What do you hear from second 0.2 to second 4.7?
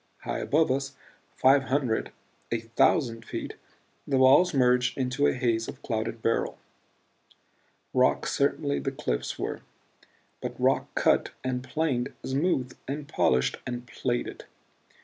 High above us five hundred, a thousand feet the walls